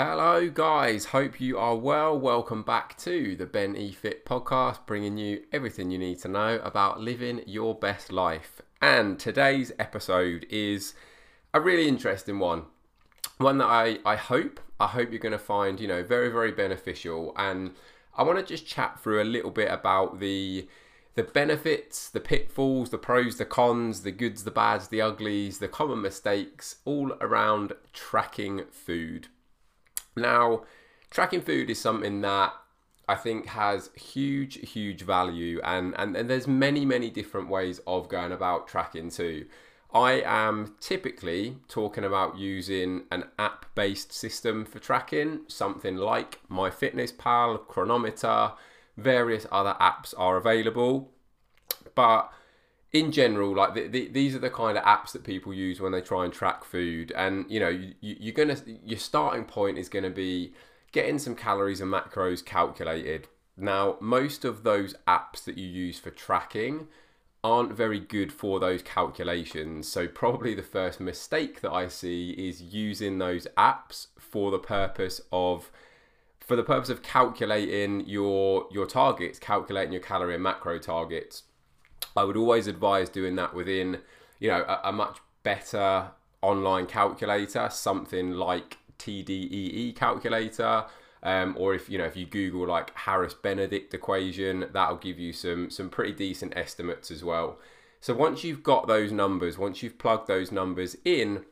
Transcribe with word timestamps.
Hello, 0.00 0.48
guys. 0.48 1.06
Hope 1.06 1.40
you 1.40 1.58
are 1.58 1.74
well. 1.74 2.16
Welcome 2.16 2.62
back 2.62 2.96
to 2.98 3.34
the 3.34 3.46
Ben 3.46 3.74
E 3.74 3.90
Fit 3.90 4.24
podcast, 4.24 4.86
bringing 4.86 5.18
you 5.18 5.42
everything 5.50 5.90
you 5.90 5.98
need 5.98 6.20
to 6.20 6.28
know 6.28 6.60
about 6.62 7.00
living 7.00 7.42
your 7.48 7.74
best 7.74 8.12
life. 8.12 8.62
And 8.80 9.18
today's 9.18 9.72
episode 9.76 10.46
is 10.50 10.94
a 11.52 11.60
really 11.60 11.88
interesting 11.88 12.38
one, 12.38 12.66
one 13.38 13.58
that 13.58 13.64
I, 13.66 13.98
I 14.06 14.14
hope 14.14 14.60
I 14.78 14.86
hope 14.86 15.10
you're 15.10 15.18
going 15.18 15.32
to 15.32 15.36
find 15.36 15.80
you 15.80 15.88
know 15.88 16.04
very 16.04 16.28
very 16.28 16.52
beneficial. 16.52 17.32
And 17.36 17.72
I 18.16 18.22
want 18.22 18.38
to 18.38 18.44
just 18.44 18.68
chat 18.68 19.00
through 19.00 19.20
a 19.20 19.24
little 19.24 19.50
bit 19.50 19.68
about 19.68 20.20
the 20.20 20.68
the 21.16 21.24
benefits, 21.24 22.08
the 22.08 22.20
pitfalls, 22.20 22.90
the 22.90 22.98
pros, 22.98 23.38
the 23.38 23.44
cons, 23.44 24.02
the 24.02 24.12
goods, 24.12 24.44
the 24.44 24.52
bads, 24.52 24.86
the 24.86 25.02
uglies, 25.02 25.58
the 25.58 25.66
common 25.66 26.00
mistakes, 26.00 26.76
all 26.84 27.14
around 27.20 27.72
tracking 27.92 28.62
food. 28.70 29.26
Now, 30.20 30.62
tracking 31.10 31.40
food 31.40 31.70
is 31.70 31.80
something 31.80 32.20
that 32.22 32.52
I 33.08 33.14
think 33.14 33.46
has 33.46 33.90
huge, 33.94 34.70
huge 34.70 35.02
value, 35.02 35.60
and, 35.64 35.94
and, 35.98 36.16
and 36.16 36.28
there's 36.28 36.46
many, 36.46 36.84
many 36.84 37.08
different 37.08 37.48
ways 37.48 37.80
of 37.86 38.08
going 38.08 38.32
about 38.32 38.68
tracking 38.68 39.10
too. 39.10 39.46
I 39.92 40.20
am 40.24 40.76
typically 40.80 41.56
talking 41.66 42.04
about 42.04 42.36
using 42.36 43.04
an 43.10 43.24
app 43.38 43.74
based 43.74 44.12
system 44.12 44.66
for 44.66 44.78
tracking, 44.78 45.40
something 45.48 45.96
like 45.96 46.38
MyFitnessPal, 46.50 47.66
Cronometer, 47.66 48.52
various 48.98 49.46
other 49.50 49.74
apps 49.80 50.12
are 50.18 50.36
available. 50.36 51.10
But 51.94 52.30
in 52.92 53.12
general, 53.12 53.54
like 53.54 53.74
the, 53.74 53.86
the, 53.86 54.08
these 54.08 54.34
are 54.34 54.38
the 54.38 54.50
kind 54.50 54.78
of 54.78 54.84
apps 54.84 55.12
that 55.12 55.24
people 55.24 55.52
use 55.52 55.80
when 55.80 55.92
they 55.92 56.00
try 56.00 56.24
and 56.24 56.32
track 56.32 56.64
food, 56.64 57.12
and 57.14 57.44
you 57.48 57.60
know 57.60 57.68
you, 57.68 57.94
you're 58.00 58.34
gonna 58.34 58.56
your 58.84 58.98
starting 58.98 59.44
point 59.44 59.78
is 59.78 59.88
gonna 59.88 60.10
be 60.10 60.54
getting 60.92 61.18
some 61.18 61.34
calories 61.34 61.80
and 61.80 61.92
macros 61.92 62.44
calculated. 62.44 63.28
Now, 63.56 63.96
most 64.00 64.44
of 64.44 64.62
those 64.62 64.94
apps 65.06 65.44
that 65.44 65.58
you 65.58 65.66
use 65.66 65.98
for 65.98 66.10
tracking 66.10 66.86
aren't 67.44 67.72
very 67.72 68.00
good 68.00 68.32
for 68.32 68.58
those 68.58 68.82
calculations. 68.82 69.88
So 69.88 70.08
probably 70.08 70.54
the 70.54 70.62
first 70.62 71.00
mistake 71.00 71.60
that 71.60 71.72
I 71.72 71.88
see 71.88 72.30
is 72.30 72.62
using 72.62 73.18
those 73.18 73.46
apps 73.56 74.08
for 74.18 74.50
the 74.50 74.58
purpose 74.58 75.20
of 75.32 75.70
for 76.40 76.56
the 76.56 76.62
purpose 76.62 76.88
of 76.88 77.02
calculating 77.02 78.06
your 78.06 78.66
your 78.70 78.86
targets, 78.86 79.38
calculating 79.38 79.92
your 79.92 80.02
calorie 80.02 80.34
and 80.34 80.42
macro 80.42 80.78
targets. 80.78 81.42
I 82.16 82.24
would 82.24 82.36
always 82.36 82.66
advise 82.66 83.08
doing 83.08 83.36
that 83.36 83.54
within, 83.54 83.98
you 84.40 84.48
know, 84.48 84.64
a, 84.66 84.88
a 84.88 84.92
much 84.92 85.18
better 85.42 86.10
online 86.42 86.86
calculator, 86.86 87.68
something 87.70 88.32
like 88.32 88.78
TDEE 88.98 89.94
calculator. 89.96 90.84
Um, 91.22 91.56
or 91.58 91.74
if 91.74 91.90
you 91.90 91.98
know 91.98 92.04
if 92.04 92.16
you 92.16 92.26
Google 92.26 92.68
like 92.68 92.96
Harris 92.96 93.34
Benedict 93.34 93.92
equation, 93.92 94.66
that'll 94.72 94.96
give 94.96 95.18
you 95.18 95.32
some 95.32 95.68
some 95.70 95.90
pretty 95.90 96.12
decent 96.12 96.56
estimates 96.56 97.10
as 97.10 97.24
well. 97.24 97.58
So 98.00 98.14
once 98.14 98.44
you've 98.44 98.62
got 98.62 98.86
those 98.86 99.10
numbers, 99.10 99.58
once 99.58 99.82
you've 99.82 99.98
plugged 99.98 100.28
those 100.28 100.52
numbers 100.52 100.96
in, 101.04 101.44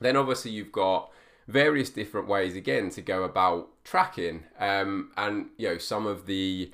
then 0.00 0.16
obviously 0.16 0.52
you've 0.52 0.70
got 0.70 1.10
various 1.48 1.90
different 1.90 2.28
ways 2.28 2.54
again 2.54 2.90
to 2.90 3.02
go 3.02 3.24
about 3.24 3.68
tracking. 3.82 4.44
Um, 4.60 5.10
and 5.16 5.46
you 5.56 5.68
know 5.68 5.78
some 5.78 6.06
of 6.06 6.26
the, 6.26 6.70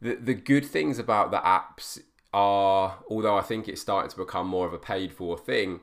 the 0.00 0.14
the 0.14 0.34
good 0.34 0.64
things 0.64 0.98
about 0.98 1.30
the 1.30 1.38
apps 1.38 2.00
are, 2.32 2.98
although 3.08 3.36
I 3.36 3.42
think 3.42 3.68
it's 3.68 3.80
starting 3.80 4.10
to 4.10 4.16
become 4.16 4.46
more 4.46 4.66
of 4.66 4.72
a 4.72 4.78
paid 4.78 5.12
for 5.12 5.36
thing, 5.36 5.80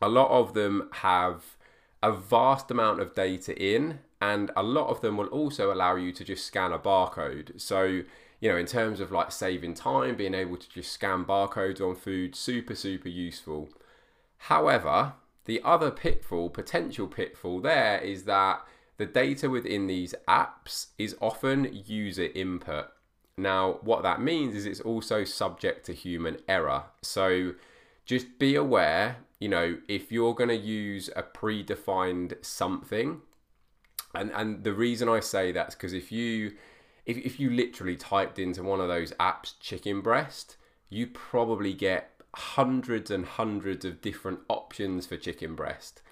a 0.00 0.08
lot 0.08 0.30
of 0.30 0.54
them 0.54 0.88
have 0.92 1.56
a 2.02 2.12
vast 2.12 2.70
amount 2.70 3.00
of 3.00 3.14
data 3.14 3.54
in, 3.62 4.00
and 4.22 4.50
a 4.56 4.62
lot 4.62 4.88
of 4.88 5.00
them 5.00 5.16
will 5.16 5.26
also 5.26 5.72
allow 5.72 5.96
you 5.96 6.12
to 6.12 6.24
just 6.24 6.46
scan 6.46 6.72
a 6.72 6.78
barcode. 6.78 7.60
So, 7.60 8.02
you 8.40 8.48
know, 8.48 8.56
in 8.56 8.66
terms 8.66 9.00
of 9.00 9.12
like 9.12 9.32
saving 9.32 9.74
time, 9.74 10.16
being 10.16 10.34
able 10.34 10.56
to 10.56 10.68
just 10.68 10.92
scan 10.92 11.24
barcodes 11.24 11.80
on 11.80 11.94
food, 11.94 12.34
super, 12.34 12.74
super 12.74 13.08
useful. 13.08 13.68
However, 14.38 15.14
the 15.44 15.60
other 15.64 15.90
pitfall, 15.90 16.48
potential 16.48 17.06
pitfall 17.06 17.60
there 17.60 17.98
is 17.98 18.24
that 18.24 18.66
the 18.96 19.06
data 19.06 19.48
within 19.48 19.86
these 19.86 20.14
apps 20.28 20.88
is 20.98 21.16
often 21.20 21.82
user 21.86 22.28
input. 22.34 22.88
Now, 23.36 23.78
what 23.82 24.02
that 24.02 24.20
means 24.20 24.54
is 24.54 24.66
it's 24.66 24.80
also 24.80 25.24
subject 25.24 25.86
to 25.86 25.94
human 25.94 26.38
error. 26.48 26.84
So 27.02 27.54
just 28.04 28.38
be 28.38 28.54
aware, 28.54 29.18
you 29.38 29.48
know, 29.48 29.78
if 29.88 30.12
you're 30.12 30.34
going 30.34 30.48
to 30.48 30.56
use 30.56 31.08
a 31.16 31.22
predefined 31.22 32.44
something, 32.44 33.22
and, 34.14 34.30
and 34.32 34.64
the 34.64 34.72
reason 34.72 35.08
I 35.08 35.20
say 35.20 35.52
that's 35.52 35.74
because 35.74 35.92
if 35.92 36.10
you 36.10 36.52
if, 37.06 37.16
if 37.18 37.40
you 37.40 37.50
literally 37.50 37.96
typed 37.96 38.38
into 38.38 38.62
one 38.62 38.80
of 38.80 38.88
those 38.88 39.12
apps 39.12 39.54
chicken 39.58 40.00
breast, 40.00 40.56
you 40.88 41.06
probably 41.06 41.72
get 41.72 42.10
hundreds 42.34 43.10
and 43.10 43.24
hundreds 43.24 43.84
of 43.84 44.00
different 44.00 44.40
options 44.48 45.06
for 45.06 45.16
chicken 45.16 45.54
breast. 45.54 46.02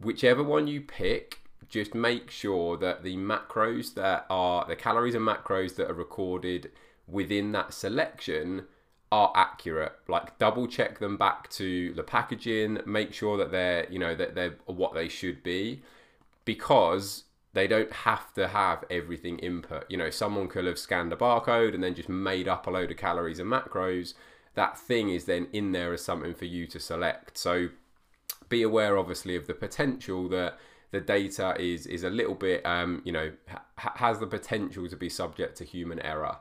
Whichever 0.00 0.42
one 0.42 0.66
you 0.66 0.80
pick, 0.80 1.41
just 1.72 1.94
make 1.94 2.30
sure 2.30 2.76
that 2.76 3.02
the 3.02 3.16
macros 3.16 3.94
that 3.94 4.26
are 4.28 4.66
the 4.66 4.76
calories 4.76 5.14
and 5.14 5.26
macros 5.26 5.74
that 5.76 5.90
are 5.90 5.94
recorded 5.94 6.70
within 7.08 7.50
that 7.52 7.72
selection 7.72 8.66
are 9.10 9.32
accurate. 9.34 9.94
Like 10.06 10.38
double 10.38 10.66
check 10.66 10.98
them 10.98 11.16
back 11.16 11.48
to 11.52 11.94
the 11.94 12.02
packaging 12.02 12.78
make 12.84 13.14
sure 13.14 13.38
that 13.38 13.50
they're 13.50 13.86
you 13.90 13.98
know 13.98 14.14
that 14.14 14.34
they're 14.34 14.56
what 14.66 14.92
they 14.92 15.08
should 15.08 15.42
be 15.42 15.82
because 16.44 17.24
they 17.54 17.66
don't 17.66 17.92
have 17.92 18.34
to 18.34 18.48
have 18.48 18.84
everything 18.90 19.38
input. 19.38 19.86
You 19.88 19.96
know 19.96 20.10
someone 20.10 20.48
could 20.48 20.66
have 20.66 20.78
scanned 20.78 21.12
a 21.14 21.16
barcode 21.16 21.72
and 21.72 21.82
then 21.82 21.94
just 21.94 22.10
made 22.10 22.48
up 22.48 22.66
a 22.66 22.70
load 22.70 22.90
of 22.90 22.98
calories 22.98 23.38
and 23.38 23.50
macros. 23.50 24.12
That 24.54 24.78
thing 24.78 25.08
is 25.08 25.24
then 25.24 25.48
in 25.54 25.72
there 25.72 25.94
as 25.94 26.04
something 26.04 26.34
for 26.34 26.44
you 26.44 26.66
to 26.66 26.78
select. 26.78 27.38
So 27.38 27.70
be 28.50 28.62
aware 28.62 28.98
obviously 28.98 29.36
of 29.36 29.46
the 29.46 29.54
potential 29.54 30.28
that 30.28 30.58
the 30.92 31.00
data 31.00 31.56
is 31.58 31.86
is 31.86 32.04
a 32.04 32.10
little 32.10 32.34
bit 32.34 32.64
um, 32.64 33.02
you 33.04 33.12
know 33.12 33.32
ha- 33.48 33.94
has 33.96 34.20
the 34.20 34.26
potential 34.26 34.88
to 34.88 34.96
be 34.96 35.08
subject 35.08 35.56
to 35.56 35.64
human 35.64 35.98
error. 36.00 36.36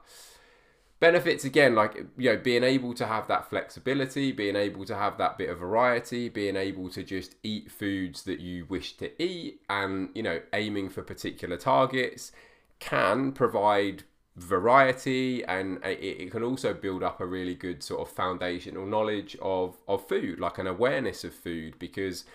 Benefits 1.00 1.46
again 1.46 1.74
like 1.74 2.06
you 2.18 2.32
know 2.32 2.38
being 2.38 2.64
able 2.64 2.94
to 2.94 3.08
have 3.08 3.28
that 3.28 3.50
flexibility 3.50 4.32
being 4.32 4.56
able 4.56 4.86
to 4.86 4.96
have 4.96 5.18
that 5.18 5.36
bit 5.36 5.50
of 5.50 5.58
variety 5.58 6.30
being 6.30 6.56
able 6.56 6.90
to 6.90 7.02
just 7.02 7.36
eat 7.42 7.72
foods 7.72 8.22
that 8.24 8.40
you 8.40 8.66
wish 8.70 8.98
to 8.98 9.10
eat 9.20 9.62
and 9.68 10.10
you 10.14 10.22
know 10.22 10.40
aiming 10.54 10.90
for 10.90 11.02
particular 11.02 11.58
targets 11.58 12.32
can 12.80 13.32
provide 13.32 14.04
variety 14.36 15.44
and 15.46 15.84
it, 15.84 16.00
it 16.04 16.32
can 16.32 16.44
also 16.44 16.72
build 16.72 17.02
up 17.02 17.20
a 17.20 17.26
really 17.26 17.56
good 17.56 17.82
sort 17.82 18.02
of 18.02 18.14
foundational 18.14 18.86
knowledge 18.86 19.36
of 19.42 19.78
of 19.88 20.08
food 20.08 20.40
like 20.40 20.60
an 20.60 20.68
awareness 20.68 21.24
of 21.24 21.34
food 21.34 21.78
because 21.80 22.26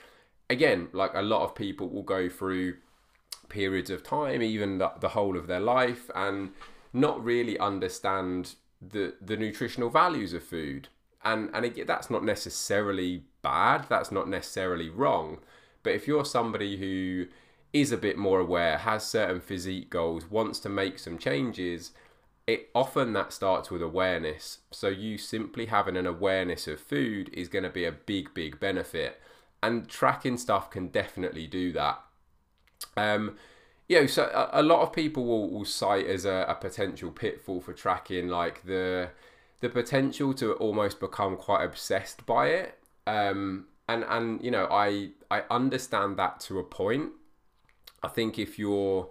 again, 0.48 0.88
like 0.92 1.12
a 1.14 1.22
lot 1.22 1.42
of 1.42 1.54
people 1.54 1.88
will 1.88 2.02
go 2.02 2.28
through 2.28 2.76
periods 3.48 3.90
of 3.90 4.02
time, 4.02 4.42
even 4.42 4.78
the, 4.78 4.92
the 5.00 5.10
whole 5.10 5.36
of 5.36 5.46
their 5.46 5.60
life, 5.60 6.10
and 6.14 6.50
not 6.92 7.22
really 7.22 7.58
understand 7.58 8.54
the 8.80 9.14
the 9.20 9.36
nutritional 9.36 9.90
values 9.90 10.32
of 10.32 10.42
food. 10.42 10.88
And 11.24 11.50
and 11.52 11.64
it, 11.64 11.86
that's 11.86 12.10
not 12.10 12.24
necessarily 12.24 13.24
bad. 13.42 13.86
That's 13.88 14.12
not 14.12 14.28
necessarily 14.28 14.88
wrong. 14.88 15.38
But 15.82 15.94
if 15.94 16.08
you're 16.08 16.24
somebody 16.24 16.76
who 16.76 17.26
is 17.72 17.92
a 17.92 17.96
bit 17.96 18.16
more 18.16 18.40
aware, 18.40 18.78
has 18.78 19.04
certain 19.06 19.40
physique 19.40 19.90
goals, 19.90 20.30
wants 20.30 20.58
to 20.60 20.68
make 20.68 20.98
some 20.98 21.18
changes, 21.18 21.92
it 22.46 22.70
often 22.74 23.12
that 23.12 23.32
starts 23.32 23.70
with 23.70 23.82
awareness. 23.82 24.58
So 24.70 24.88
you 24.88 25.18
simply 25.18 25.66
having 25.66 25.96
an 25.96 26.06
awareness 26.06 26.66
of 26.66 26.80
food 26.80 27.28
is 27.32 27.48
going 27.48 27.64
to 27.64 27.70
be 27.70 27.84
a 27.84 27.92
big, 27.92 28.32
big 28.34 28.58
benefit 28.58 29.20
and 29.66 29.88
tracking 29.88 30.36
stuff 30.36 30.70
can 30.70 30.88
definitely 30.88 31.46
do 31.46 31.72
that. 31.72 32.00
Um, 32.96 33.36
you 33.88 34.00
know, 34.00 34.06
so 34.06 34.24
a, 34.24 34.60
a 34.60 34.62
lot 34.62 34.82
of 34.82 34.92
people 34.92 35.24
will, 35.24 35.50
will 35.50 35.64
cite 35.64 36.06
as 36.06 36.24
a, 36.24 36.46
a, 36.48 36.54
potential 36.54 37.10
pitfall 37.10 37.60
for 37.60 37.72
tracking, 37.72 38.28
like 38.28 38.64
the 38.64 39.10
the 39.60 39.68
potential 39.68 40.34
to 40.34 40.52
almost 40.54 41.00
become 41.00 41.36
quite 41.36 41.64
obsessed 41.64 42.26
by 42.26 42.48
it. 42.48 42.78
Um, 43.06 43.66
and 43.88 44.04
and 44.08 44.42
you 44.42 44.50
know, 44.50 44.66
I 44.70 45.10
I 45.30 45.42
understand 45.50 46.16
that 46.18 46.40
to 46.40 46.58
a 46.58 46.64
point. 46.64 47.10
I 48.02 48.08
think 48.08 48.38
if 48.38 48.58
you're 48.58 49.08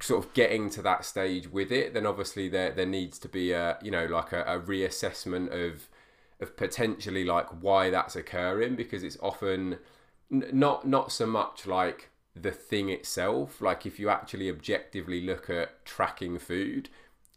sort 0.00 0.24
of 0.24 0.34
getting 0.34 0.68
to 0.70 0.82
that 0.82 1.04
stage 1.04 1.48
with 1.48 1.72
it, 1.72 1.94
then 1.94 2.06
obviously 2.06 2.48
there 2.48 2.72
there 2.72 2.86
needs 2.86 3.18
to 3.20 3.28
be 3.28 3.52
a 3.52 3.78
you 3.82 3.90
know 3.90 4.06
like 4.06 4.32
a, 4.32 4.42
a 4.42 4.60
reassessment 4.60 5.48
of 5.52 5.88
of 6.40 6.56
potentially 6.56 7.24
like 7.24 7.48
why 7.62 7.90
that's 7.90 8.16
occurring 8.16 8.76
because 8.76 9.02
it's 9.02 9.16
often 9.22 9.78
n- 10.30 10.48
not 10.52 10.86
not 10.86 11.10
so 11.12 11.26
much 11.26 11.66
like 11.66 12.10
the 12.34 12.50
thing 12.50 12.90
itself. 12.90 13.60
Like 13.60 13.86
if 13.86 13.98
you 13.98 14.08
actually 14.10 14.50
objectively 14.50 15.20
look 15.20 15.48
at 15.48 15.84
tracking 15.84 16.38
food 16.38 16.88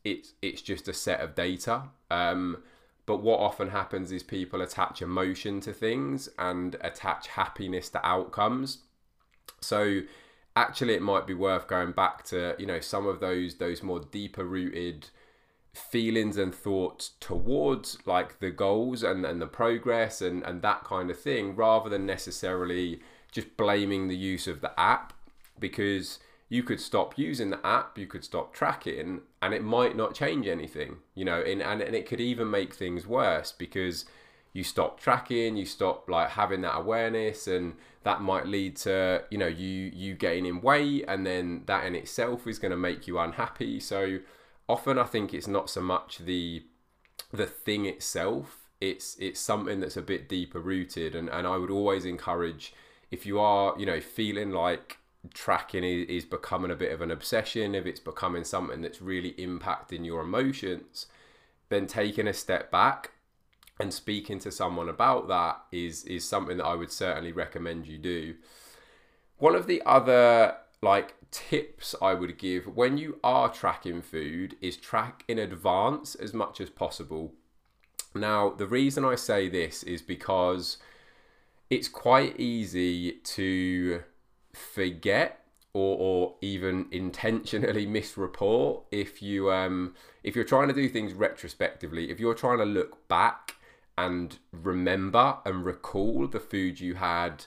it's 0.04 0.34
it's 0.42 0.62
just 0.62 0.88
a 0.88 0.94
set 0.94 1.20
of 1.20 1.36
data. 1.36 1.84
Um, 2.10 2.64
but 3.06 3.22
what 3.22 3.40
often 3.40 3.70
happens 3.70 4.12
is 4.12 4.22
people 4.22 4.62
attach 4.62 5.02
emotion 5.02 5.62
to 5.62 5.74
things 5.74 6.30
and 6.38 6.76
attach 6.82 7.28
happiness 7.28 7.90
to 7.90 8.06
outcomes. 8.06 8.80
So 9.62 10.02
actually 10.56 10.94
it 10.94 11.02
might 11.02 11.26
be 11.26 11.34
worth 11.34 11.68
going 11.68 11.92
back 11.92 12.24
to 12.26 12.56
you 12.60 12.66
know 12.66 12.80
some 12.80 13.08
of 13.08 13.20
those 13.20 13.56
those 13.56 13.84
more 13.84 14.00
deeper 14.00 14.44
rooted 14.44 15.08
feelings 15.74 16.38
and 16.38 16.54
thoughts 16.54 17.12
towards 17.20 17.98
like 18.06 18.40
the 18.40 18.50
goals 18.50 19.04
and, 19.04 19.26
and 19.26 19.42
the 19.42 19.48
progress 19.48 20.22
and, 20.22 20.44
and 20.44 20.62
that 20.62 20.84
kind 20.84 21.10
of 21.10 21.20
thing 21.20 21.56
rather 21.56 21.90
than 21.90 22.06
necessarily 22.06 23.00
just 23.32 23.56
blaming 23.56 24.08
the 24.08 24.16
use 24.16 24.48
of 24.48 24.62
the 24.62 24.80
app 24.80 25.14
because 25.60 26.20
you 26.50 26.64
could 26.64 26.80
stop 26.80 27.18
using 27.18 27.52
the 27.52 27.66
app, 27.66 27.98
you 27.98 28.08
could 28.08 28.24
stop 28.24 28.54
tracking, 28.54 29.22
and 29.42 29.54
it 29.54 29.64
might 29.64 29.96
not 29.96 30.16
change 30.16 30.48
anything, 30.48 30.98
you 31.14 31.24
know, 31.24 31.40
and, 31.40 31.62
and, 31.62 31.82
and 31.82 31.96
it 31.96 32.08
could 32.08 32.20
even 32.20 32.50
make 32.50 32.74
things 32.74 33.06
worse 33.06 33.52
because 33.52 34.06
you 34.52 34.64
stop 34.64 35.00
tracking, 35.00 35.56
you 35.56 35.66
stop 35.66 36.10
like 36.10 36.32
having 36.32 36.62
that 36.62 36.76
awareness, 36.76 37.46
and 37.48 37.76
that 38.04 38.22
might 38.22 38.48
lead 38.48 38.76
to, 38.78 39.24
you 39.30 39.38
know, 39.38 39.48
you 39.48 39.92
you 39.94 40.16
gaining 40.16 40.60
weight, 40.62 41.06
and 41.08 41.24
then 41.24 41.62
that 41.68 41.86
in 41.86 41.94
itself 41.94 42.48
is 42.48 42.58
going 42.58 42.72
to 42.72 42.78
make 42.78 43.06
you 43.06 43.20
unhappy. 43.20 43.80
So 43.80 44.18
often 44.70 45.00
I 45.00 45.04
think 45.04 45.34
it's 45.34 45.48
not 45.48 45.70
so 45.70 45.82
much 45.82 46.20
the 46.20 46.64
the 47.32 47.48
thing 47.48 47.86
itself, 47.86 48.70
it's 48.80 49.18
it's 49.20 49.40
something 49.40 49.80
that's 49.82 49.98
a 49.98 50.02
bit 50.02 50.30
deeper 50.30 50.60
rooted, 50.60 51.16
and, 51.16 51.28
and 51.30 51.46
I 51.46 51.58
would 51.58 51.72
always 51.72 52.06
encourage 52.06 52.74
if 53.12 53.26
you 53.26 53.40
are, 53.40 53.78
you 53.78 53.86
know, 53.86 54.00
feeling 54.00 54.52
like 54.52 55.00
tracking 55.34 55.84
is, 55.84 56.24
becoming 56.24 56.72
a 56.72 56.76
bit 56.76 56.92
of 56.92 57.02
an 57.02 57.12
obsession, 57.12 57.76
if 57.76 57.86
it's 57.86 58.00
becoming 58.00 58.44
something 58.44 58.82
that's 58.82 59.02
really 59.02 59.34
impacting 59.34 60.06
your 60.06 60.22
emotions, 60.22 61.08
then 61.70 61.88
taking 61.88 62.28
a 62.28 62.34
step 62.34 62.72
back 62.72 63.12
and 63.80 63.94
speaking 63.94 64.40
to 64.40 64.52
someone 64.52 64.88
about 64.88 65.28
that 65.28 65.62
is 65.72 66.04
is 66.06 66.28
something 66.28 66.58
that 66.58 66.66
I 66.66 66.76
would 66.76 66.92
certainly 66.92 67.32
recommend 67.32 67.88
you 67.88 67.98
do. 67.98 68.36
One 69.38 69.56
of 69.56 69.68
the 69.68 69.82
other 69.86 70.56
like 70.82 71.16
tips 71.32 71.96
I 72.02 72.14
would 72.14 72.38
give 72.38 72.66
when 72.76 72.98
you 72.98 73.20
are 73.24 73.50
tracking 73.50 74.02
food 74.02 74.56
is 74.62 74.78
track 74.78 75.24
in 75.28 75.38
advance 75.40 76.16
as 76.16 76.34
much 76.34 76.60
as 76.60 76.70
possible. 76.70 77.34
Now, 78.16 78.50
the 78.50 78.66
reason 78.66 79.06
I 79.06 79.16
say 79.16 79.50
this 79.50 79.84
is 79.84 80.02
because 80.02 80.78
it's 81.70 81.88
quite 81.88 82.40
easy 82.40 83.14
to 83.24 84.04
forget 84.54 85.46
or, 85.74 85.98
or 86.00 86.36
even 86.42 86.88
intentionally 86.92 87.86
misreport 87.88 88.84
if 88.92 89.22
you 89.22 89.52
um 89.52 89.94
if 90.24 90.36
you're 90.36 90.44
trying 90.44 90.68
to 90.68 90.74
do 90.74 90.90
things 90.90 91.14
retrospectively 91.14 92.10
if 92.10 92.20
you're 92.20 92.34
trying 92.34 92.58
to 92.58 92.66
look 92.66 93.08
back 93.08 93.56
and 93.98 94.40
remember 94.52 95.38
and 95.46 95.66
recall 95.66 96.28
the 96.28 96.40
food 96.40 96.80
you 96.80 96.96
had 96.96 97.46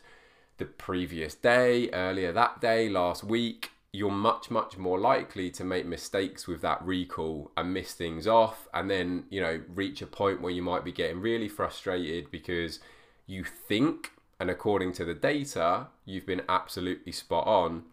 the 0.59 0.65
previous 0.65 1.35
day 1.35 1.91
earlier 1.91 2.33
that 2.33 2.61
day 2.61 2.89
last 2.89 3.25
week 3.25 3.71
you're 3.93 4.11
much 4.11 4.51
much 4.51 4.79
more 4.79 4.99
likely 4.99 5.51
to 5.51 5.65
make 5.65 5.85
mistakes 5.85 6.47
with 6.47 6.63
that 6.63 6.83
recall 6.85 7.51
and 7.57 7.75
miss 7.75 7.93
things 7.93 8.27
off 8.27 8.69
and 8.73 8.91
then 8.91 9.25
you 9.29 9.41
know 9.41 9.61
reach 9.69 10.01
a 10.01 10.07
point 10.07 10.41
where 10.41 10.53
you 10.53 10.63
might 10.63 10.85
be 10.85 10.93
getting 10.93 11.21
really 11.21 11.49
frustrated 11.49 12.31
because 12.31 12.79
you 13.27 13.45
think 13.45 14.13
and 14.43 14.51
according 14.51 14.93
to 14.95 15.05
the 15.05 15.15
data, 15.15 15.87
you've 16.05 16.27
been 16.27 16.43
absolutely 16.49 17.13
spot 17.13 17.47
on. 17.47 17.85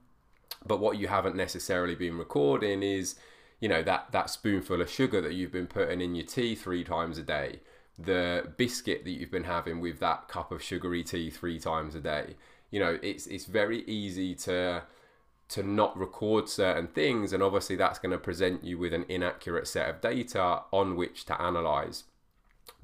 But 0.66 0.80
what 0.80 0.98
you 0.98 1.08
haven't 1.08 1.36
necessarily 1.36 1.94
been 1.94 2.18
recording 2.18 2.82
is, 2.82 3.18
you 3.60 3.70
know, 3.70 3.84
that, 3.84 4.12
that 4.14 4.32
spoonful 4.32 4.82
of 4.82 4.90
sugar 4.90 5.22
that 5.22 5.36
you've 5.36 5.52
been 5.52 5.68
putting 5.68 6.02
in 6.02 6.16
your 6.16 6.26
tea 6.26 6.56
three 6.56 6.84
times 6.84 7.20
a 7.20 7.22
day, 7.22 7.60
the 7.98 8.52
biscuit 8.58 9.04
that 9.04 9.12
you've 9.12 9.32
been 9.32 9.44
having 9.44 9.80
with 9.82 10.00
that 10.00 10.28
cup 10.28 10.52
of 10.52 10.64
sugary 10.64 11.04
tea 11.04 11.30
three 11.30 11.60
times 11.60 11.96
a 11.96 12.00
day. 12.00 12.36
You 12.72 12.80
know, 12.80 13.00
it's 13.02 13.28
it's 13.28 13.46
very 13.46 13.84
easy 13.84 14.36
to 14.36 14.84
to 15.50 15.64
not 15.64 15.98
record 15.98 16.48
certain 16.48 16.88
things, 16.88 17.34
and 17.34 17.42
obviously 17.42 17.76
that's 17.76 18.00
going 18.00 18.12
to 18.12 18.18
present 18.18 18.64
you 18.64 18.78
with 18.78 18.94
an 18.94 19.06
inaccurate 19.10 19.68
set 19.68 19.90
of 19.90 20.02
data 20.02 20.62
on 20.72 20.96
which 20.96 21.26
to 21.26 21.42
analyze. 21.42 22.04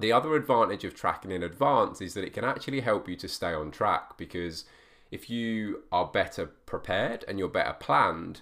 The 0.00 0.12
other 0.12 0.34
advantage 0.34 0.84
of 0.84 0.94
tracking 0.94 1.30
in 1.30 1.42
advance 1.42 2.00
is 2.00 2.14
that 2.14 2.24
it 2.24 2.34
can 2.34 2.44
actually 2.44 2.80
help 2.80 3.08
you 3.08 3.16
to 3.16 3.28
stay 3.28 3.54
on 3.54 3.70
track 3.70 4.18
because 4.18 4.64
if 5.10 5.30
you 5.30 5.84
are 5.92 6.06
better 6.06 6.46
prepared 6.46 7.24
and 7.28 7.38
you're 7.38 7.48
better 7.48 7.72
planned, 7.72 8.40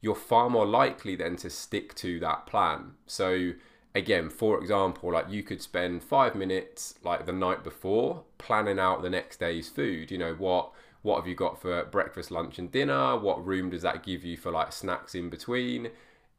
you're 0.00 0.14
far 0.14 0.48
more 0.48 0.66
likely 0.66 1.16
then 1.16 1.36
to 1.36 1.50
stick 1.50 1.94
to 1.96 2.20
that 2.20 2.46
plan. 2.46 2.92
So 3.06 3.52
again, 3.94 4.30
for 4.30 4.58
example, 4.58 5.12
like 5.12 5.30
you 5.30 5.42
could 5.42 5.62
spend 5.62 6.02
five 6.02 6.34
minutes 6.34 6.94
like 7.02 7.26
the 7.26 7.32
night 7.32 7.62
before 7.64 8.24
planning 8.38 8.78
out 8.78 9.02
the 9.02 9.10
next 9.10 9.38
day's 9.40 9.68
food. 9.68 10.10
You 10.10 10.18
know, 10.18 10.34
what 10.34 10.72
what 11.02 11.16
have 11.16 11.26
you 11.26 11.34
got 11.34 11.60
for 11.60 11.84
breakfast, 11.84 12.30
lunch, 12.30 12.58
and 12.58 12.72
dinner? 12.72 13.18
What 13.18 13.44
room 13.46 13.70
does 13.70 13.82
that 13.82 14.02
give 14.02 14.24
you 14.24 14.36
for 14.36 14.50
like 14.50 14.72
snacks 14.72 15.14
in 15.14 15.28
between? 15.30 15.90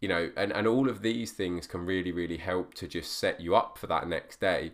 you 0.06 0.10
know, 0.10 0.32
and, 0.36 0.52
and 0.52 0.68
all 0.68 0.90
of 0.90 1.02
these 1.02 1.32
things 1.32 1.68
can 1.68 1.86
really, 1.86 2.12
really 2.12 2.38
help 2.38 2.74
to 2.76 2.88
just 2.88 3.18
set 3.18 3.40
you 3.40 3.56
up 3.56 3.78
for 3.78 3.88
that 3.88 4.08
next 4.08 4.40
day. 4.40 4.72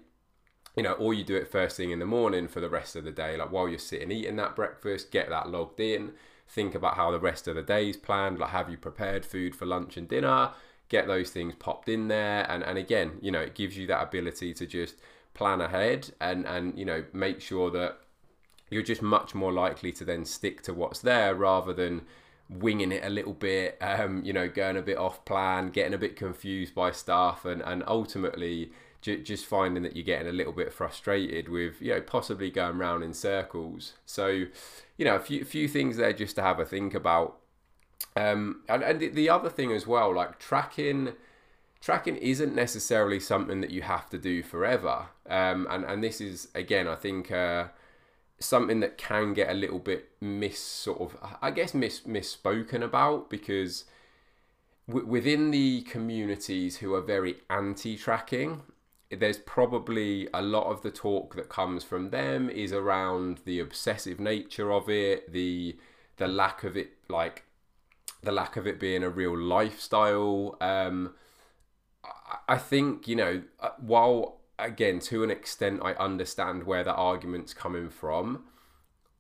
You 0.76 0.84
know, 0.84 0.94
or 0.94 1.14
you 1.14 1.24
do 1.24 1.36
it 1.36 1.52
first 1.52 1.78
thing 1.78 1.92
in 1.92 2.00
the 2.00 2.06
morning 2.06 2.48
for 2.48 2.62
the 2.62 2.70
rest 2.70 2.96
of 2.96 3.04
the 3.04 3.12
day, 3.12 3.38
like 3.38 3.52
while 3.52 3.68
you're 3.68 3.80
sitting 3.80 4.12
eating 4.12 4.38
that 4.38 4.56
breakfast, 4.56 5.12
get 5.12 5.30
that 5.30 5.50
logged 5.50 5.80
in, 5.80 6.12
think 6.48 6.76
about 6.76 6.96
how 6.96 7.12
the 7.12 7.20
rest 7.20 7.48
of 7.48 7.56
the 7.56 7.62
day 7.62 7.90
is 7.90 7.98
planned, 7.98 8.40
like 8.40 8.52
have 8.52 8.70
you 8.70 8.78
prepared 8.78 9.26
food 9.26 9.56
for 9.56 9.66
lunch 9.66 9.98
and 9.98 10.08
dinner, 10.08 10.52
get 10.92 11.08
those 11.08 11.30
things 11.32 11.56
popped 11.56 11.88
in 11.88 12.10
there. 12.10 12.46
And, 12.52 12.62
and 12.64 12.78
again, 12.78 13.14
you 13.22 13.32
know, 13.32 13.40
it 13.40 13.56
gives 13.56 13.78
you 13.78 13.88
that 13.88 14.04
ability 14.04 14.54
to 14.56 14.68
just 14.68 14.96
plan 15.34 15.62
ahead 15.62 16.12
and, 16.20 16.46
and, 16.46 16.78
you 16.78 16.84
know, 16.84 17.06
make 17.14 17.40
sure 17.40 17.72
that 17.72 17.98
you're 18.70 18.84
just 18.84 19.02
much 19.02 19.34
more 19.34 19.54
likely 19.54 19.94
to 19.94 20.04
then 20.06 20.26
stick 20.26 20.62
to 20.64 20.74
what's 20.74 21.00
there 21.00 21.34
rather 21.34 21.74
than 21.74 22.02
winging 22.50 22.92
it 22.92 23.06
a 23.06 23.10
little 23.10 23.34
bit, 23.34 23.78
um, 23.80 24.22
you 24.26 24.34
know, 24.34 24.50
going 24.50 24.76
a 24.76 24.82
bit 24.82 24.98
off 24.98 25.24
plan, 25.24 25.70
getting 25.70 25.94
a 25.94 25.98
bit 25.98 26.18
confused 26.18 26.76
by 26.76 26.92
stuff, 26.92 27.46
and 27.46 27.62
and 27.62 27.84
ultimately 27.88 28.72
j- 29.00 29.24
just 29.24 29.46
finding 29.46 29.84
that 29.84 29.96
you're 29.96 30.04
getting 30.04 30.28
a 30.28 30.34
little 30.34 30.52
bit 30.52 30.74
frustrated 30.74 31.48
with, 31.48 31.82
you 31.82 31.94
know, 31.94 32.02
possibly 32.02 32.52
going 32.52 32.78
round 32.78 33.04
in 33.04 33.14
circles. 33.14 33.94
So, 34.06 34.28
you 34.98 35.06
know, 35.06 35.16
a 35.16 35.20
few 35.20 35.46
few 35.46 35.70
things 35.70 35.96
there 35.96 36.12
just 36.12 36.36
to 36.36 36.42
have 36.42 36.60
a 36.60 36.66
think 36.66 36.94
about. 36.94 37.41
Um, 38.16 38.62
and 38.68 38.84
and 38.84 39.16
the 39.16 39.30
other 39.30 39.50
thing 39.50 39.72
as 39.72 39.88
well, 39.88 40.14
like 40.14 40.40
tracking. 40.40 41.14
Tracking 41.80 42.18
isn't 42.18 42.54
necessarily 42.54 43.20
something 43.20 43.60
that 43.62 43.72
you 43.72 43.82
have 43.82 44.08
to 44.12 44.20
do 44.20 44.44
forever, 44.44 45.08
um, 45.28 45.66
and 45.68 45.84
and 45.84 46.04
this 46.04 46.22
is 46.22 46.48
again, 46.54 46.88
I 46.88 46.94
think, 46.94 47.32
uh, 47.32 47.70
something 48.44 48.80
that 48.80 48.98
can 48.98 49.34
get 49.34 49.50
a 49.50 49.54
little 49.54 49.80
bit 49.80 50.10
miss 50.20 50.60
sort 50.60 51.02
of 51.02 51.18
I 51.42 51.52
guess 51.52 51.74
miss 51.74 52.02
misspoken 52.02 52.84
about 52.84 53.30
because 53.30 53.86
w- 54.88 55.06
within 55.06 55.52
the 55.52 55.82
communities 55.84 56.78
who 56.78 56.94
are 56.94 57.02
very 57.02 57.38
anti-tracking 57.50 58.64
there's 59.12 59.38
probably 59.40 60.28
a 60.34 60.42
lot 60.42 60.68
of 60.72 60.82
the 60.82 60.92
talk 60.92 61.36
that 61.36 61.50
comes 61.50 61.84
from 61.84 62.10
them 62.10 62.50
is 62.50 62.72
around 62.72 63.42
the 63.46 63.60
obsessive 63.60 64.20
nature 64.20 64.72
of 64.72 64.90
it 64.90 65.32
the 65.32 65.78
the 66.18 66.28
lack 66.28 66.64
of 66.64 66.76
it 66.76 66.92
like 67.10 67.44
the 68.24 68.32
lack 68.32 68.56
of 68.56 68.68
it 68.68 68.80
being 68.80 69.04
a 69.04 69.10
real 69.10 69.38
lifestyle 69.38 70.58
um 70.62 71.14
I 72.48 72.58
think 72.58 73.08
you 73.08 73.16
know 73.16 73.44
uh, 73.60 73.70
while 73.80 74.42
again, 74.62 75.00
to 75.00 75.24
an 75.24 75.32
extent, 75.32 75.82
I 75.84 75.94
understand 75.94 76.64
where 76.64 76.84
the 76.84 76.94
argument's 76.94 77.54
coming 77.54 77.90
from. 77.90 78.44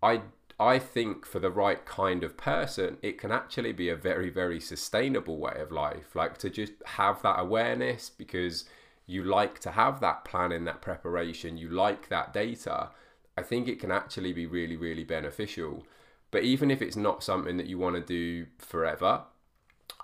I 0.01 0.21
I 0.59 0.77
think 0.77 1.25
for 1.25 1.39
the 1.39 1.49
right 1.49 1.83
kind 1.85 2.23
of 2.23 2.37
person, 2.37 2.97
it 3.01 3.17
can 3.17 3.31
actually 3.31 3.71
be 3.71 3.89
a 3.89 3.95
very, 3.95 4.29
very 4.29 4.59
sustainable 4.59 5.37
way 5.39 5.55
of 5.59 5.71
life. 5.71 6.15
Like 6.15 6.37
to 6.39 6.49
just 6.49 6.73
have 6.85 7.21
that 7.23 7.39
awareness 7.39 8.09
because 8.09 8.65
you 9.07 9.23
like 9.23 9.59
to 9.59 9.71
have 9.71 9.99
that 10.01 10.23
planning, 10.23 10.65
that 10.65 10.81
preparation, 10.81 11.57
you 11.57 11.69
like 11.69 12.09
that 12.09 12.31
data. 12.31 12.89
I 13.35 13.41
think 13.41 13.67
it 13.67 13.79
can 13.79 13.91
actually 13.91 14.33
be 14.33 14.45
really, 14.45 14.77
really 14.77 15.03
beneficial. 15.03 15.83
But 16.31 16.43
even 16.43 16.71
if 16.71 16.81
it's 16.81 16.95
not 16.95 17.23
something 17.23 17.57
that 17.57 17.67
you 17.67 17.77
want 17.77 17.95
to 17.97 18.01
do 18.01 18.47
forever, 18.57 19.23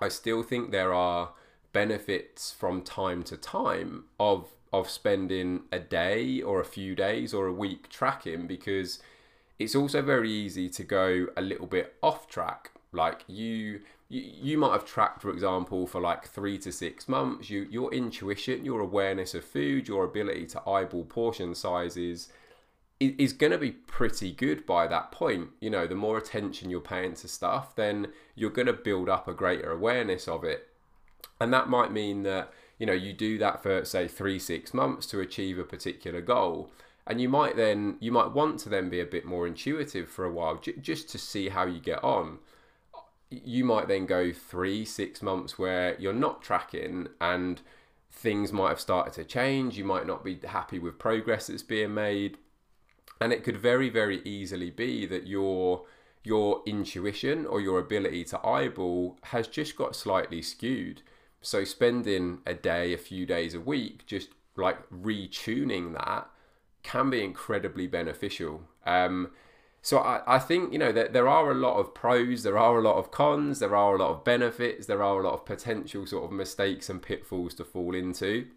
I 0.02 0.10
still 0.10 0.44
think 0.44 0.72
there 0.72 0.94
are 0.94 1.32
benefits 1.74 2.52
from 2.52 2.82
time 2.82 3.24
to 3.24 3.38
time 3.38 4.06
of 4.20 4.50
of 4.74 4.90
spending 4.90 5.62
a 5.72 5.80
day 5.80 6.42
or 6.42 6.60
a 6.60 6.66
few 6.66 6.94
days 6.94 7.34
or 7.34 7.48
a 7.48 7.54
week 7.54 7.88
tracking 7.88 8.48
because 8.48 9.00
it's 9.60 9.76
also 9.76 10.02
very 10.02 10.30
easy 10.30 10.68
to 10.70 10.84
go 10.84 11.28
a 11.38 11.42
little 11.42 11.68
bit 11.68 11.96
off 12.04 12.28
track. 12.28 12.72
Like 12.92 13.24
you 13.28 13.82
you, 14.10 14.58
might 14.58 14.72
have 14.72 14.86
tracked 14.86 15.22
for 15.22 15.30
example 15.30 15.86
for 15.86 16.00
like 16.00 16.28
three 16.28 16.58
to 16.60 16.72
six 16.72 17.08
months. 17.10 17.50
You 17.50 17.68
your 17.70 17.94
intuition 17.94 18.66
your 18.66 18.82
awareness 18.82 19.34
of 19.34 19.44
food 19.44 19.88
your 19.88 20.04
ability 20.04 20.46
to 20.48 20.70
eyeball 20.70 21.06
portion 21.06 21.56
sizes 21.56 22.30
is, 23.00 23.34
going 23.34 23.52
to 23.52 23.58
be 23.58 23.72
pretty 23.72 24.32
good 24.32 24.66
by 24.66 24.88
that 24.88 25.12
point 25.12 25.50
you 25.60 25.70
know 25.70 25.86
the 25.86 25.96
more 25.96 26.18
attention 26.18 26.70
you're 26.70 26.80
paying 26.80 27.14
to 27.14 27.28
stuff 27.28 27.76
then 27.76 28.08
you're 28.36 28.50
going 28.50 28.66
to 28.66 28.74
build 28.74 29.10
up 29.10 29.28
a 29.28 29.34
greater 29.34 29.72
awareness 29.72 30.28
of 30.28 30.44
it 30.44 30.68
and 31.40 31.54
that 31.54 31.70
might 31.70 31.92
mean 31.92 32.24
that 32.24 32.52
you 32.80 32.86
know 32.86 32.94
you 32.94 33.14
do 33.14 33.38
that 33.38 33.62
for 33.62 33.86
say 33.86 34.08
three 34.08 34.40
six 34.40 34.74
months 34.74 35.06
to 35.06 35.20
achieve 35.20 35.60
a 35.60 35.64
particular 35.64 36.22
goal 36.22 36.72
and 37.06 37.22
you 37.22 37.30
might 37.30 37.56
then 37.56 37.98
you 38.00 38.12
might 38.12 38.32
want 38.32 38.60
to 38.60 38.70
then 38.70 38.90
be 38.90 39.00
a 39.00 39.06
bit 39.06 39.26
more 39.26 39.46
intuitive 39.46 40.10
for 40.10 40.26
a 40.26 40.32
while 40.32 40.58
j- 40.58 40.74
just 40.82 41.10
to 41.10 41.18
see 41.18 41.50
how 41.50 41.66
you 41.66 41.80
get 41.80 42.04
on 42.04 42.40
you 43.30 43.66
might 43.66 43.88
then 43.88 44.06
go 44.06 44.32
three, 44.32 44.86
six 44.86 45.22
months 45.22 45.60
where 45.60 45.96
you're 46.00 46.14
not 46.14 46.42
tracking 46.42 47.08
and 47.20 47.62
things 48.10 48.54
might 48.54 48.70
have 48.70 48.80
started 48.80 49.14
to 49.14 49.24
change. 49.24 49.78
You 49.78 49.84
might 49.84 50.08
not 50.08 50.24
be 50.24 50.40
happy 50.46 50.80
with 50.80 50.98
progress 50.98 51.48
that's 51.48 51.64
being 51.64 51.94
made. 51.94 52.38
And 53.20 53.34
it 53.34 53.44
could 53.44 53.58
very, 53.58 53.90
very 53.90 54.22
easily 54.24 54.70
be 54.70 55.06
that 55.08 55.28
your 55.28 55.86
your 56.24 56.62
intuition 56.66 57.46
or 57.46 57.62
your 57.62 57.80
ability 57.80 58.26
to 58.26 58.46
eyeball 58.46 59.18
has 59.24 59.48
just 59.48 59.78
got 59.78 59.96
slightly 59.96 60.42
skewed. 60.42 61.02
So 61.42 61.64
spending 61.64 62.40
a 62.46 62.54
day, 62.54 62.94
a 62.94 62.98
few 62.98 63.26
days 63.26 63.54
a 63.54 63.62
week, 63.62 64.06
just 64.06 64.30
like 64.58 64.78
retuning 64.90 65.94
that 65.94 66.28
can 66.84 67.10
be 67.10 67.24
incredibly 67.24 67.88
beneficial. 67.88 68.64
Um, 68.86 69.32
so 69.82 70.00
I, 70.00 70.22
I 70.28 70.40
think 70.40 70.74
you 70.74 70.80
know 70.80 70.92
that 70.92 71.14
there 71.14 71.28
are 71.28 71.52
a 71.52 71.56
lot 71.56 71.78
of 71.78 71.94
pros, 71.94 72.44
there 72.44 72.58
are 72.58 72.78
a 72.78 72.82
lot 72.82 72.98
of 72.98 73.12
cons, 73.12 73.60
there 73.60 73.76
are 73.76 73.96
a 73.96 74.00
lot 74.00 74.10
of 74.10 74.24
benefits, 74.24 74.88
there 74.88 75.04
are 75.04 75.20
a 75.20 75.24
lot 75.24 75.34
of 75.34 75.46
potential 75.46 76.06
sort 76.06 76.26
of 76.26 76.32
mistakes 76.32 76.90
and 76.90 77.02
pitfalls 77.02 77.54
to 77.56 77.64
fall 77.64 77.96
into. 77.96 78.48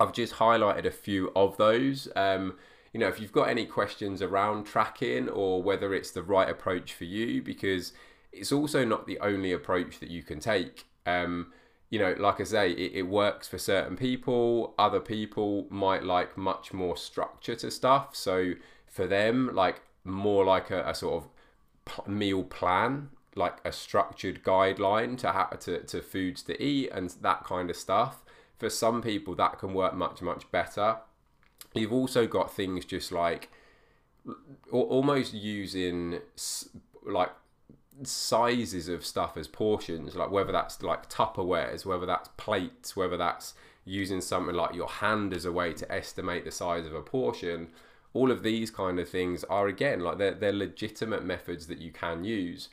I've 0.00 0.12
just 0.12 0.34
highlighted 0.34 0.84
a 0.84 0.90
few 0.90 1.32
of 1.34 1.56
those. 1.56 2.08
Um, 2.14 2.56
you 2.98 3.04
know, 3.04 3.10
if 3.10 3.20
you've 3.20 3.30
got 3.30 3.48
any 3.48 3.64
questions 3.64 4.20
around 4.22 4.64
tracking 4.64 5.28
or 5.28 5.62
whether 5.62 5.94
it's 5.94 6.10
the 6.10 6.22
right 6.24 6.48
approach 6.48 6.92
for 6.92 7.04
you, 7.04 7.40
because 7.40 7.92
it's 8.32 8.50
also 8.50 8.84
not 8.84 9.06
the 9.06 9.20
only 9.20 9.52
approach 9.52 10.00
that 10.00 10.10
you 10.10 10.24
can 10.24 10.40
take. 10.40 10.84
Um, 11.06 11.52
you 11.90 12.00
know, 12.00 12.16
like 12.18 12.40
I 12.40 12.42
say, 12.42 12.72
it, 12.72 12.90
it, 12.96 13.02
works 13.02 13.46
for 13.46 13.56
certain 13.56 13.96
people. 13.96 14.74
Other 14.80 14.98
people 14.98 15.68
might 15.70 16.02
like 16.02 16.36
much 16.36 16.72
more 16.72 16.96
structure 16.96 17.54
to 17.54 17.70
stuff. 17.70 18.16
So 18.16 18.54
for 18.88 19.06
them, 19.06 19.54
like 19.54 19.80
more 20.02 20.44
like 20.44 20.72
a, 20.72 20.82
a 20.88 20.92
sort 20.92 21.22
of 21.22 22.08
meal 22.08 22.42
plan, 22.42 23.10
like 23.36 23.58
a 23.64 23.70
structured 23.70 24.42
guideline 24.42 25.16
to 25.18 25.30
how 25.30 25.44
to, 25.44 25.84
to 25.84 26.02
foods 26.02 26.42
to 26.42 26.60
eat 26.60 26.90
and 26.90 27.10
that 27.20 27.44
kind 27.44 27.70
of 27.70 27.76
stuff. 27.76 28.24
For 28.58 28.68
some 28.68 29.02
people, 29.02 29.36
that 29.36 29.60
can 29.60 29.72
work 29.72 29.94
much 29.94 30.20
much 30.20 30.50
better. 30.50 30.96
You've 31.78 31.92
also 31.92 32.26
got 32.26 32.52
things 32.52 32.84
just 32.84 33.12
like 33.12 33.50
almost 34.70 35.32
using 35.32 36.20
like 37.06 37.30
sizes 38.02 38.88
of 38.88 39.04
stuff 39.04 39.36
as 39.36 39.48
portions, 39.48 40.14
like 40.14 40.30
whether 40.30 40.52
that's 40.52 40.82
like 40.82 41.08
Tupperwares, 41.08 41.84
whether 41.84 42.06
that's 42.06 42.28
plates, 42.36 42.96
whether 42.96 43.16
that's 43.16 43.54
using 43.84 44.20
something 44.20 44.54
like 44.54 44.74
your 44.74 44.88
hand 44.88 45.32
as 45.32 45.44
a 45.44 45.52
way 45.52 45.72
to 45.72 45.90
estimate 45.90 46.44
the 46.44 46.50
size 46.50 46.86
of 46.86 46.94
a 46.94 47.02
portion. 47.02 47.68
All 48.12 48.30
of 48.30 48.42
these 48.42 48.70
kind 48.70 48.98
of 48.98 49.08
things 49.08 49.44
are 49.44 49.68
again 49.68 50.00
like 50.00 50.18
they're, 50.18 50.34
they're 50.34 50.52
legitimate 50.52 51.24
methods 51.24 51.66
that 51.66 51.78
you 51.78 51.90
can 51.92 52.24
use 52.24 52.68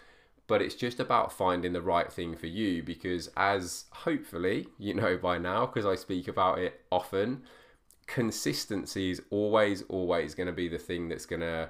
but 0.47 0.61
it's 0.61 0.75
just 0.75 0.99
about 0.99 1.31
finding 1.31 1.73
the 1.73 1.81
right 1.81 2.11
thing 2.11 2.35
for 2.35 2.47
you 2.47 2.83
because 2.83 3.29
as 3.35 3.85
hopefully 3.91 4.67
you 4.77 4.93
know 4.93 5.17
by 5.17 5.37
now 5.37 5.65
because 5.65 5.85
i 5.85 5.95
speak 5.95 6.27
about 6.27 6.59
it 6.59 6.81
often 6.91 7.41
consistency 8.07 9.11
is 9.11 9.21
always 9.29 9.83
always 9.83 10.35
going 10.35 10.47
to 10.47 10.53
be 10.53 10.67
the 10.67 10.77
thing 10.77 11.09
that's 11.09 11.25
going 11.25 11.41
to 11.41 11.69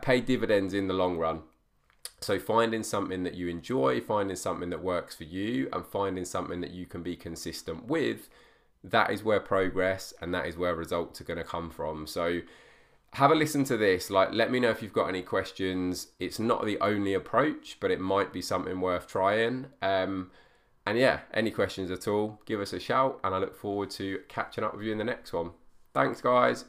pay 0.00 0.20
dividends 0.20 0.74
in 0.74 0.86
the 0.86 0.94
long 0.94 1.18
run 1.18 1.42
so 2.20 2.38
finding 2.38 2.82
something 2.82 3.24
that 3.24 3.34
you 3.34 3.48
enjoy 3.48 4.00
finding 4.00 4.36
something 4.36 4.70
that 4.70 4.82
works 4.82 5.16
for 5.16 5.24
you 5.24 5.68
and 5.72 5.84
finding 5.86 6.24
something 6.24 6.60
that 6.60 6.70
you 6.70 6.86
can 6.86 7.02
be 7.02 7.16
consistent 7.16 7.86
with 7.86 8.28
that 8.84 9.10
is 9.10 9.24
where 9.24 9.40
progress 9.40 10.12
and 10.20 10.32
that 10.34 10.46
is 10.46 10.56
where 10.56 10.74
results 10.74 11.20
are 11.20 11.24
going 11.24 11.38
to 11.38 11.44
come 11.44 11.70
from 11.70 12.06
so 12.06 12.40
have 13.14 13.30
a 13.30 13.34
listen 13.34 13.64
to 13.64 13.76
this. 13.76 14.10
Like, 14.10 14.32
let 14.32 14.50
me 14.50 14.58
know 14.58 14.70
if 14.70 14.82
you've 14.82 14.92
got 14.92 15.08
any 15.08 15.22
questions. 15.22 16.08
It's 16.18 16.38
not 16.38 16.64
the 16.64 16.78
only 16.80 17.12
approach, 17.14 17.76
but 17.78 17.90
it 17.90 18.00
might 18.00 18.32
be 18.32 18.40
something 18.40 18.80
worth 18.80 19.06
trying. 19.06 19.66
Um, 19.82 20.30
and 20.86 20.98
yeah, 20.98 21.20
any 21.32 21.50
questions 21.50 21.90
at 21.90 22.08
all, 22.08 22.40
give 22.46 22.60
us 22.60 22.72
a 22.72 22.80
shout, 22.80 23.20
and 23.22 23.34
I 23.34 23.38
look 23.38 23.54
forward 23.54 23.90
to 23.90 24.20
catching 24.28 24.64
up 24.64 24.74
with 24.74 24.84
you 24.84 24.92
in 24.92 24.98
the 24.98 25.04
next 25.04 25.32
one. 25.32 25.50
Thanks, 25.94 26.20
guys. 26.20 26.64